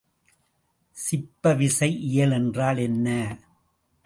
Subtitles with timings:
[0.97, 3.07] சிப்பவிசை இயல் என்றால் என்ன?